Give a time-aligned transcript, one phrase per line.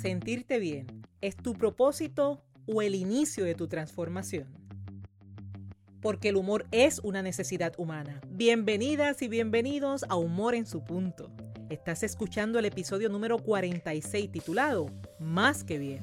[0.00, 0.86] Sentirte bien,
[1.20, 4.46] ¿es tu propósito o el inicio de tu transformación?
[6.00, 8.22] Porque el humor es una necesidad humana.
[8.30, 11.30] Bienvenidas y bienvenidos a Humor en su punto.
[11.68, 14.86] Estás escuchando el episodio número 46 titulado
[15.18, 16.02] Más que bien.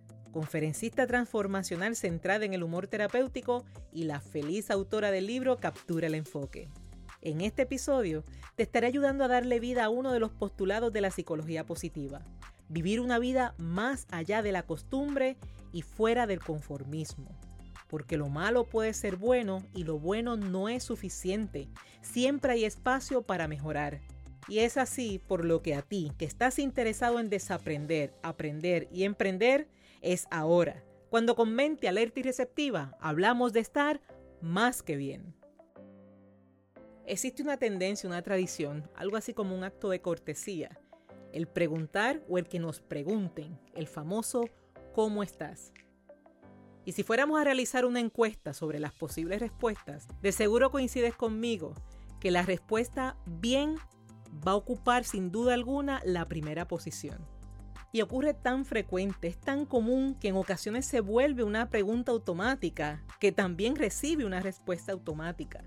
[0.31, 6.15] conferencista transformacional centrada en el humor terapéutico y la feliz autora del libro Captura el
[6.15, 6.69] Enfoque.
[7.21, 8.23] En este episodio
[8.55, 12.25] te estaré ayudando a darle vida a uno de los postulados de la psicología positiva,
[12.67, 15.37] vivir una vida más allá de la costumbre
[15.71, 17.29] y fuera del conformismo.
[17.87, 21.67] Porque lo malo puede ser bueno y lo bueno no es suficiente.
[22.01, 23.99] Siempre hay espacio para mejorar.
[24.47, 29.03] Y es así por lo que a ti, que estás interesado en desaprender, aprender y
[29.03, 29.67] emprender,
[30.01, 30.83] es ahora.
[31.09, 34.01] Cuando con mente alerta y receptiva hablamos de estar
[34.41, 35.35] más que bien.
[37.05, 40.79] Existe una tendencia, una tradición, algo así como un acto de cortesía,
[41.33, 44.49] el preguntar o el que nos pregunten, el famoso
[44.93, 45.73] ¿cómo estás?
[46.85, 51.73] Y si fuéramos a realizar una encuesta sobre las posibles respuestas, de seguro coincides conmigo
[52.19, 53.77] que la respuesta bien
[54.47, 57.27] va a ocupar sin duda alguna la primera posición.
[57.93, 63.03] Y ocurre tan frecuente, es tan común que en ocasiones se vuelve una pregunta automática
[63.19, 65.63] que también recibe una respuesta automática.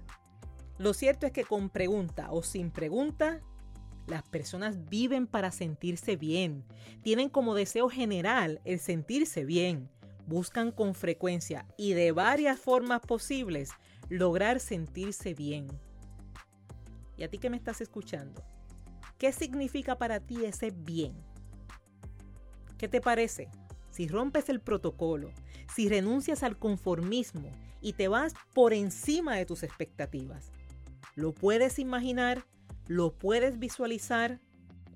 [0.78, 3.42] Lo cierto es que con pregunta o sin pregunta,
[4.06, 6.64] las personas viven para sentirse bien,
[7.02, 9.90] tienen como deseo general el sentirse bien,
[10.26, 13.70] buscan con frecuencia y de varias formas posibles
[14.08, 15.68] lograr sentirse bien.
[17.16, 18.42] ¿Y a ti que me estás escuchando?
[19.18, 21.14] ¿Qué significa para ti ese bien?
[22.78, 23.48] ¿Qué te parece?
[23.90, 25.30] Si rompes el protocolo,
[25.72, 30.50] si renuncias al conformismo y te vas por encima de tus expectativas.
[31.14, 32.44] Lo puedes imaginar,
[32.86, 34.40] lo puedes visualizar,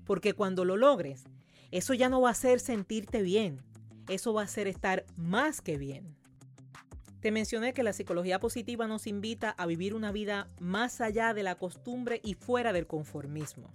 [0.05, 1.23] porque cuando lo logres,
[1.71, 3.61] eso ya no va a ser sentirte bien,
[4.09, 6.15] eso va a ser estar más que bien.
[7.21, 11.43] Te mencioné que la psicología positiva nos invita a vivir una vida más allá de
[11.43, 13.69] la costumbre y fuera del conformismo.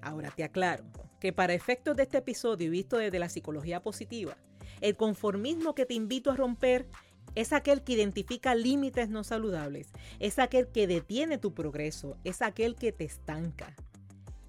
[0.00, 0.84] Ahora te aclaro,
[1.22, 4.36] que para efectos de este episodio visto desde la psicología positiva,
[4.80, 6.88] el conformismo que te invito a romper
[7.36, 12.74] es aquel que identifica límites no saludables, es aquel que detiene tu progreso, es aquel
[12.74, 13.72] que te estanca.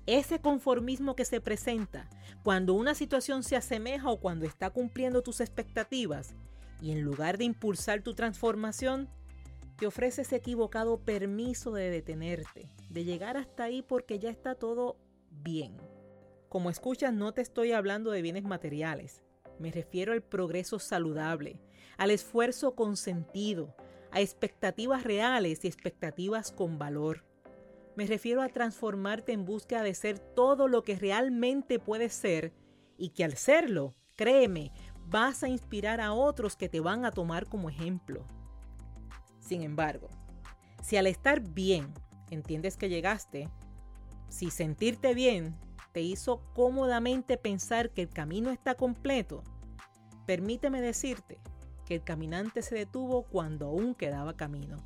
[0.07, 2.09] Ese conformismo que se presenta
[2.41, 6.33] cuando una situación se asemeja o cuando está cumpliendo tus expectativas
[6.81, 9.09] y en lugar de impulsar tu transformación,
[9.77, 14.97] te ofrece ese equivocado permiso de detenerte, de llegar hasta ahí porque ya está todo
[15.29, 15.77] bien.
[16.53, 19.23] Como escuchas, no te estoy hablando de bienes materiales.
[19.57, 21.59] Me refiero al progreso saludable,
[21.97, 23.75] al esfuerzo consentido,
[24.11, 27.25] a expectativas reales y expectativas con valor.
[27.95, 32.53] Me refiero a transformarte en búsqueda de ser todo lo que realmente puedes ser
[32.99, 34.71] y que al serlo, créeme,
[35.07, 38.27] vas a inspirar a otros que te van a tomar como ejemplo.
[39.39, 40.07] Sin embargo,
[40.83, 41.91] si al estar bien
[42.29, 43.49] entiendes que llegaste,
[44.29, 45.57] si sentirte bien
[45.93, 49.43] te hizo cómodamente pensar que el camino está completo,
[50.25, 51.39] permíteme decirte
[51.85, 54.77] que el caminante se detuvo cuando aún quedaba camino.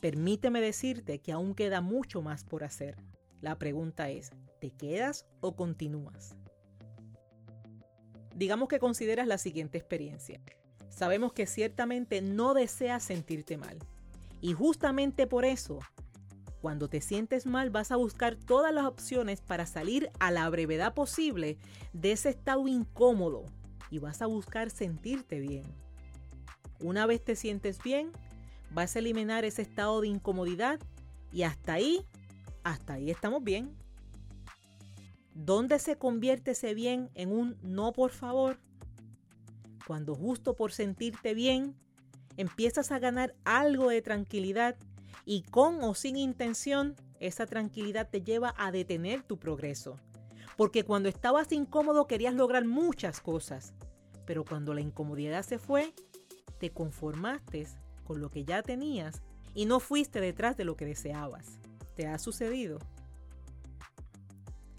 [0.00, 2.96] Permíteme decirte que aún queda mucho más por hacer.
[3.40, 4.30] La pregunta es,
[4.60, 6.34] ¿te quedas o continúas?
[8.34, 10.40] Digamos que consideras la siguiente experiencia.
[10.88, 13.78] Sabemos que ciertamente no deseas sentirte mal.
[14.40, 15.80] Y justamente por eso
[16.64, 20.94] cuando te sientes mal vas a buscar todas las opciones para salir a la brevedad
[20.94, 21.58] posible
[21.92, 23.44] de ese estado incómodo
[23.90, 25.64] y vas a buscar sentirte bien.
[26.80, 28.12] Una vez te sientes bien,
[28.70, 30.80] vas a eliminar ese estado de incomodidad
[31.30, 32.06] y hasta ahí,
[32.62, 33.76] hasta ahí estamos bien.
[35.34, 38.58] ¿Dónde se convierte ese bien en un no por favor?
[39.86, 41.76] Cuando justo por sentirte bien,
[42.38, 44.76] empiezas a ganar algo de tranquilidad
[45.24, 49.98] y con o sin intención, esa tranquilidad te lleva a detener tu progreso.
[50.56, 53.74] Porque cuando estabas incómodo querías lograr muchas cosas,
[54.24, 55.92] pero cuando la incomodidad se fue,
[56.58, 57.66] te conformaste
[58.04, 59.22] con lo que ya tenías
[59.54, 61.58] y no fuiste detrás de lo que deseabas.
[61.94, 62.78] ¿Te ha sucedido?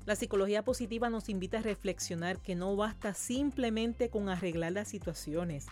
[0.06, 5.66] La psicología positiva nos invita a reflexionar que no basta simplemente con arreglar las situaciones,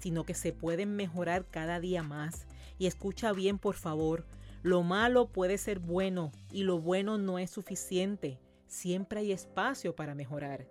[0.00, 2.46] sino que se pueden mejorar cada día más.
[2.80, 4.24] Y escucha bien, por favor,
[4.62, 8.40] lo malo puede ser bueno y lo bueno no es suficiente.
[8.68, 10.66] Siempre hay espacio para mejorar.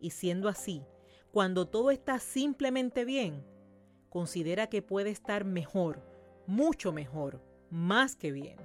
[0.00, 0.82] Y siendo así,
[1.30, 3.44] cuando todo está simplemente bien,
[4.08, 6.02] considera que puede estar mejor,
[6.48, 7.40] mucho mejor,
[7.70, 8.56] más que bien.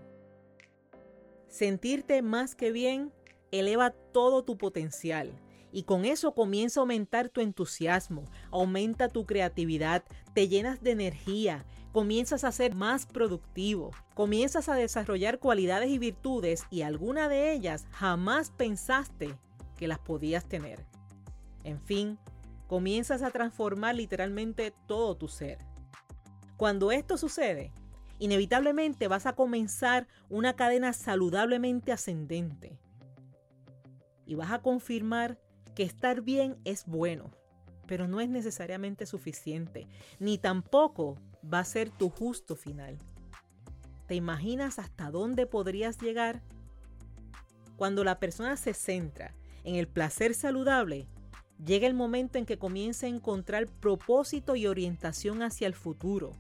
[1.48, 3.14] Sentirte más que bien
[3.52, 5.32] eleva todo tu potencial
[5.74, 11.66] y con eso comienza a aumentar tu entusiasmo, aumenta tu creatividad, te llenas de energía,
[11.92, 17.86] comienzas a ser más productivo, comienzas a desarrollar cualidades y virtudes y alguna de ellas
[17.92, 19.36] jamás pensaste
[19.78, 20.86] que las podías tener.
[21.64, 22.18] En fin,
[22.68, 25.60] comienzas a transformar literalmente todo tu ser.
[26.58, 27.72] Cuando esto sucede,
[28.20, 32.80] inevitablemente vas a comenzar una cadena saludablemente ascendente
[34.26, 35.40] y vas a confirmar
[35.76, 37.32] que estar bien es bueno,
[37.88, 39.88] pero no es necesariamente suficiente,
[40.20, 41.18] ni tampoco
[41.52, 42.98] va a ser tu justo final.
[44.08, 46.42] ¿Te imaginas hasta dónde podrías llegar?
[47.78, 49.34] Cuando la persona se centra
[49.64, 51.08] en el placer saludable,
[51.64, 56.34] llega el momento en que comienza a encontrar propósito y orientación hacia el futuro.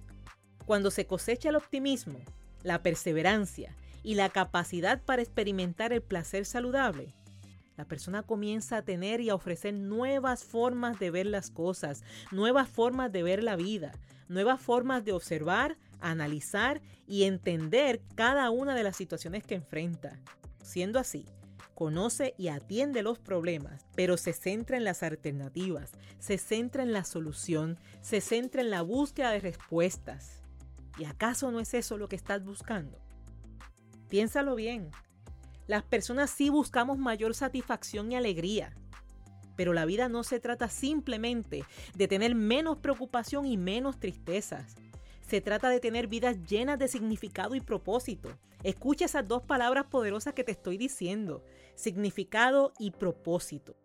[0.65, 2.19] Cuando se cosecha el optimismo,
[2.63, 7.13] la perseverancia y la capacidad para experimentar el placer saludable,
[7.75, 12.69] la persona comienza a tener y a ofrecer nuevas formas de ver las cosas, nuevas
[12.69, 13.93] formas de ver la vida,
[14.27, 20.19] nuevas formas de observar, analizar y entender cada una de las situaciones que enfrenta.
[20.61, 21.25] Siendo así,
[21.73, 27.03] conoce y atiende los problemas, pero se centra en las alternativas, se centra en la
[27.03, 30.43] solución, se centra en la búsqueda de respuestas.
[30.97, 32.99] ¿Y acaso no es eso lo que estás buscando?
[34.09, 34.91] Piénsalo bien.
[35.65, 38.75] Las personas sí buscamos mayor satisfacción y alegría.
[39.55, 41.63] Pero la vida no se trata simplemente
[41.95, 44.75] de tener menos preocupación y menos tristezas.
[45.27, 48.29] Se trata de tener vidas llenas de significado y propósito.
[48.63, 51.43] Escucha esas dos palabras poderosas que te estoy diciendo,
[51.75, 53.75] significado y propósito.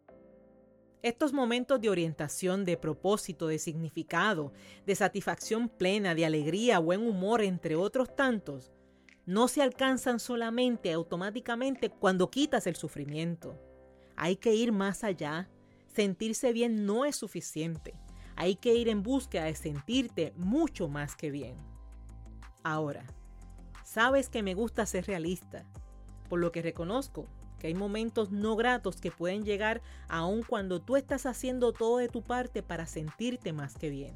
[1.02, 4.52] Estos momentos de orientación, de propósito, de significado,
[4.84, 8.72] de satisfacción plena, de alegría, buen humor, entre otros tantos,
[9.28, 13.60] no se alcanzan solamente automáticamente cuando quitas el sufrimiento.
[14.16, 15.50] Hay que ir más allá.
[15.86, 17.92] Sentirse bien no es suficiente.
[18.36, 21.58] Hay que ir en busca de sentirte mucho más que bien.
[22.62, 23.04] Ahora,
[23.84, 25.66] sabes que me gusta ser realista,
[26.30, 27.26] por lo que reconozco
[27.58, 32.08] que hay momentos no gratos que pueden llegar aun cuando tú estás haciendo todo de
[32.08, 34.14] tu parte para sentirte más que bien.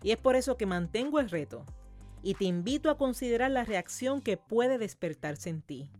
[0.00, 1.66] Y es por eso que mantengo el reto
[2.24, 5.90] y te invito a considerar la reacción que puede despertarse en ti.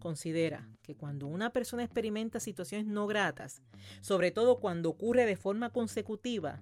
[0.00, 3.62] Considera que cuando una persona experimenta situaciones no gratas,
[4.00, 6.60] sobre todo cuando ocurre de forma consecutiva,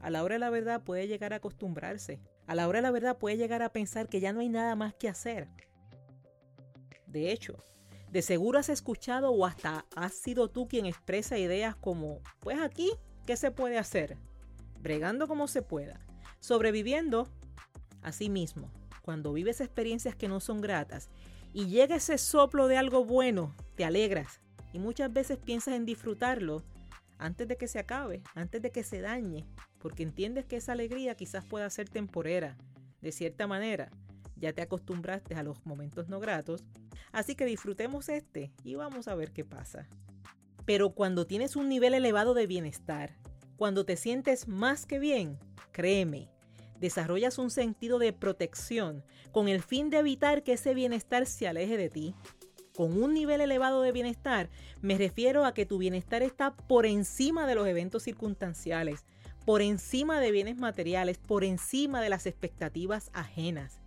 [0.00, 2.20] a la hora de la verdad puede llegar a acostumbrarse.
[2.46, 4.76] A la hora de la verdad puede llegar a pensar que ya no hay nada
[4.76, 5.48] más que hacer.
[7.06, 7.56] De hecho,
[8.12, 12.92] de seguro has escuchado o hasta has sido tú quien expresa ideas como, pues aquí,
[13.26, 14.16] ¿qué se puede hacer?
[14.80, 16.00] Bregando como se pueda,
[16.38, 17.28] sobreviviendo
[18.02, 18.70] Asimismo,
[19.02, 21.08] cuando vives experiencias que no son gratas
[21.52, 24.40] y llega ese soplo de algo bueno, te alegras
[24.72, 26.62] y muchas veces piensas en disfrutarlo
[27.18, 29.46] antes de que se acabe, antes de que se dañe,
[29.78, 32.56] porque entiendes que esa alegría quizás pueda ser temporera.
[33.00, 33.90] De cierta manera,
[34.36, 36.64] ya te acostumbraste a los momentos no gratos,
[37.12, 39.88] así que disfrutemos este y vamos a ver qué pasa.
[40.64, 43.16] Pero cuando tienes un nivel elevado de bienestar,
[43.56, 45.38] cuando te sientes más que bien,
[45.70, 46.28] créeme,
[46.82, 51.76] desarrollas un sentido de protección con el fin de evitar que ese bienestar se aleje
[51.76, 52.14] de ti.
[52.74, 57.46] Con un nivel elevado de bienestar me refiero a que tu bienestar está por encima
[57.46, 59.04] de los eventos circunstanciales,
[59.46, 63.80] por encima de bienes materiales, por encima de las expectativas ajenas.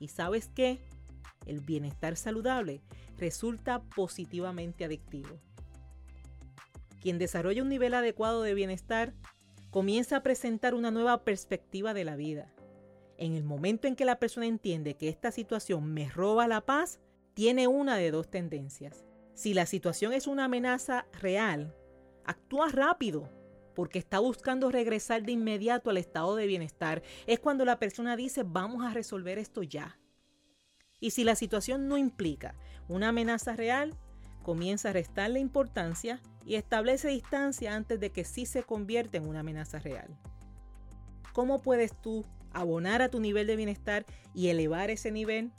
[0.00, 0.80] ¿Y sabes qué?
[1.44, 2.80] El bienestar saludable
[3.18, 5.38] resulta positivamente adictivo.
[7.02, 9.12] Quien desarrolla un nivel adecuado de bienestar
[9.70, 12.52] comienza a presentar una nueva perspectiva de la vida.
[13.16, 17.00] En el momento en que la persona entiende que esta situación me roba la paz,
[17.34, 19.04] tiene una de dos tendencias.
[19.34, 21.74] Si la situación es una amenaza real,
[22.24, 23.30] actúa rápido
[23.74, 27.02] porque está buscando regresar de inmediato al estado de bienestar.
[27.26, 30.00] Es cuando la persona dice vamos a resolver esto ya.
[30.98, 32.56] Y si la situación no implica
[32.88, 33.96] una amenaza real,
[34.48, 39.40] comienza a restarle importancia y establece distancia antes de que sí se convierta en una
[39.40, 40.08] amenaza real.
[41.34, 42.24] ¿Cómo puedes tú
[42.54, 45.52] abonar a tu nivel de bienestar y elevar ese nivel?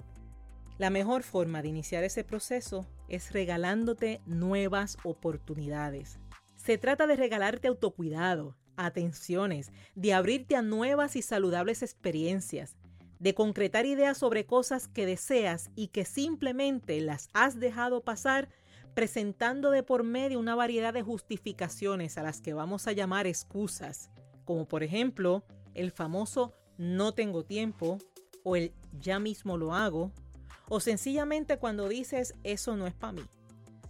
[0.80, 6.18] La mejor forma de iniciar ese proceso es regalándote nuevas oportunidades.
[6.56, 12.76] Se trata de regalarte autocuidado, atenciones, de abrirte a nuevas y saludables experiencias,
[13.20, 18.50] de concretar ideas sobre cosas que deseas y que simplemente las has dejado pasar
[19.00, 24.10] presentando de por medio una variedad de justificaciones a las que vamos a llamar excusas,
[24.44, 27.98] como por ejemplo el famoso no tengo tiempo
[28.44, 30.12] o el ya mismo lo hago,
[30.68, 33.22] o sencillamente cuando dices eso no es para mí.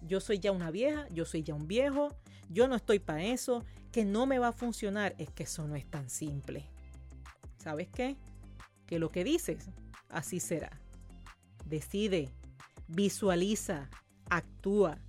[0.04, 2.16] Yo soy ya una vieja, yo soy ya un viejo,
[2.48, 5.76] yo no estoy para eso, que no me va a funcionar, es que eso no
[5.76, 6.68] es tan simple.
[7.58, 8.16] ¿Sabes qué?
[8.86, 9.72] Que lo que dices,
[10.08, 10.80] así será.
[11.66, 12.30] Decide,
[12.88, 13.90] visualiza,
[14.30, 15.00] actúa.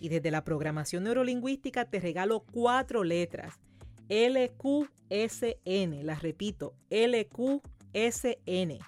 [0.00, 3.60] Y desde la programación neurolingüística te regalo cuatro letras.
[4.08, 8.78] LQSN, las repito, LQSN,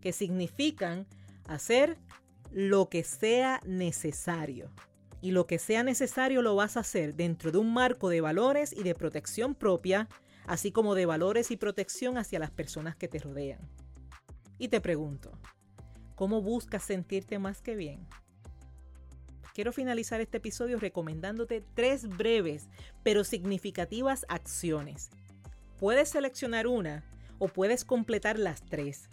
[0.00, 1.06] que significan
[1.46, 1.96] hacer
[2.50, 4.70] lo que sea necesario.
[5.20, 8.72] Y lo que sea necesario lo vas a hacer dentro de un marco de valores
[8.72, 10.08] y de protección propia,
[10.46, 13.60] así como de valores y protección hacia las personas que te rodean.
[14.58, 15.32] Y te pregunto,
[16.14, 18.06] ¿cómo buscas sentirte más que bien?
[19.54, 22.68] Quiero finalizar este episodio recomendándote tres breves
[23.02, 25.08] pero significativas acciones.
[25.78, 27.04] Puedes seleccionar una
[27.38, 29.08] o puedes completar las tres.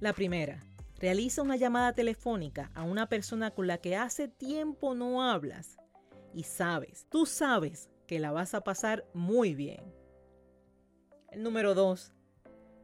[0.00, 0.60] La primera,
[1.04, 5.76] Realiza una llamada telefónica a una persona con la que hace tiempo no hablas
[6.32, 9.84] y sabes, tú sabes que la vas a pasar muy bien.
[11.30, 12.12] El número 2.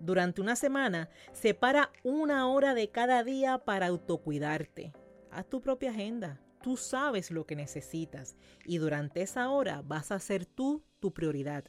[0.00, 4.92] Durante una semana, separa una hora de cada día para autocuidarte.
[5.30, 6.40] Haz tu propia agenda.
[6.62, 8.36] Tú sabes lo que necesitas
[8.66, 11.64] y durante esa hora vas a ser tú tu prioridad.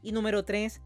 [0.00, 0.80] Y número 3.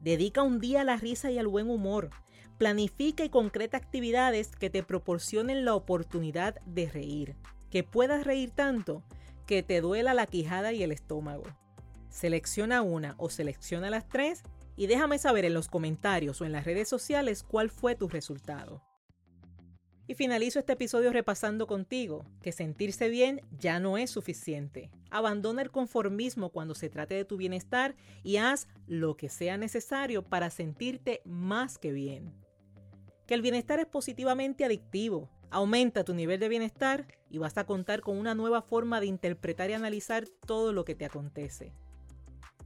[0.00, 2.10] Dedica un día a la risa y al buen humor.
[2.58, 7.36] Planifica y concreta actividades que te proporcionen la oportunidad de reír,
[7.70, 9.04] que puedas reír tanto
[9.46, 11.44] que te duela la quijada y el estómago.
[12.08, 14.42] Selecciona una o selecciona las tres
[14.76, 18.82] y déjame saber en los comentarios o en las redes sociales cuál fue tu resultado.
[20.10, 24.90] Y finalizo este episodio repasando contigo que sentirse bien ya no es suficiente.
[25.08, 30.24] Abandona el conformismo cuando se trate de tu bienestar y haz lo que sea necesario
[30.24, 32.34] para sentirte más que bien
[33.28, 35.30] que el bienestar es positivamente adictivo.
[35.48, 39.70] Aumenta tu nivel de bienestar y vas a contar con una nueva forma de interpretar
[39.70, 41.72] y analizar todo lo que te acontece.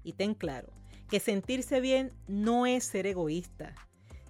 [0.03, 0.73] Y ten claro
[1.11, 3.75] que sentirse bien no es ser egoísta.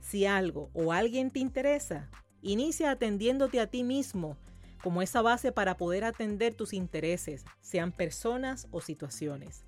[0.00, 2.10] Si algo o alguien te interesa,
[2.52, 4.36] inicia atendiéndote a ti mismo
[4.82, 9.64] como esa base para poder atender tus intereses, sean personas o situaciones.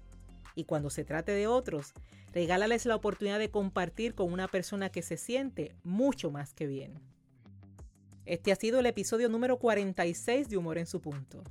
[0.54, 1.92] Y cuando se trate de otros,
[2.36, 7.00] Regálales la oportunidad de compartir con una persona que se siente mucho más que bien.
[8.26, 11.42] Este ha sido el episodio número 46 de Humor en su punto.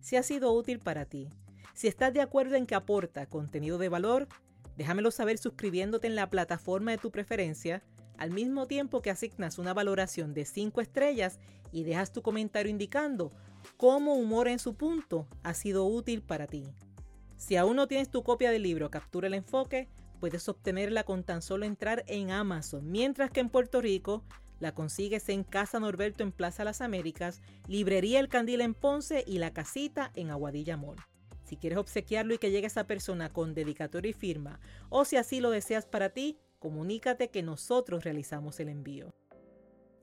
[0.00, 1.28] Si ha sido útil para ti,
[1.74, 4.28] si estás de acuerdo en que aporta contenido de valor,
[4.76, 7.82] déjamelo saber suscribiéndote en la plataforma de tu preferencia,
[8.22, 11.40] al mismo tiempo que asignas una valoración de 5 estrellas
[11.72, 13.32] y dejas tu comentario indicando
[13.76, 16.62] cómo Humor en su punto ha sido útil para ti.
[17.36, 19.88] Si aún no tienes tu copia del libro Captura el Enfoque,
[20.20, 24.22] puedes obtenerla con tan solo entrar en Amazon, mientras que en Puerto Rico
[24.60, 29.38] la consigues en Casa Norberto en Plaza Las Américas, Librería El Candil en Ponce y
[29.38, 30.98] La Casita en Aguadilla Mall.
[31.42, 34.60] Si quieres obsequiarlo y que llegue esa persona con dedicatoria y firma,
[34.90, 39.12] o si así lo deseas para ti, comunícate que nosotros realizamos el envío.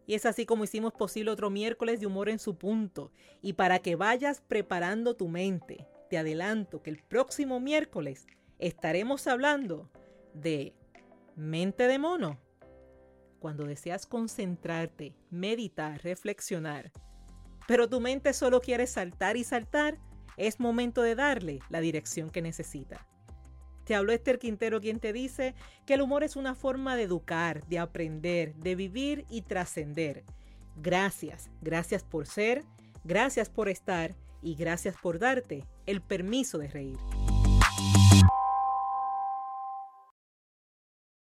[0.06, 3.14] Y es así como hicimos posible otro miércoles de humor en su punto.
[3.42, 9.90] Y para que vayas preparando tu mente, te adelanto que el próximo miércoles estaremos hablando
[10.34, 10.76] de
[11.38, 12.38] mente de mono.
[13.40, 16.92] Cuando deseas concentrarte, meditar, reflexionar,
[17.70, 19.98] pero tu mente solo quiere saltar y saltar,
[20.36, 23.08] es momento de darle la dirección que necesita.
[23.90, 25.56] Te habló Esther Quintero quien te dice
[25.88, 30.26] que el humor es una forma de educar, de aprender, de vivir y trascender.
[30.76, 32.64] Gracias, gracias por ser,
[33.04, 36.98] gracias por estar y gracias por darte el permiso de reír.